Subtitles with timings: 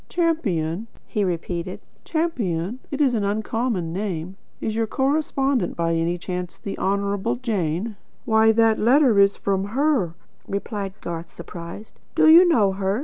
[0.09, 1.79] "Champion?" he repeated.
[2.05, 2.79] "Champion?
[2.89, 4.35] It's an uncommon name.
[4.59, 10.15] Is your correspondent, by any chance, the Honourable Jane?" "Why, that letter is from her,"
[10.47, 11.99] replied Garth, surprised.
[12.15, 12.99] "Do you know her?"